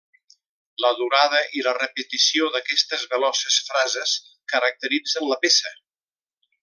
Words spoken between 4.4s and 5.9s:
caracteritzen la peça.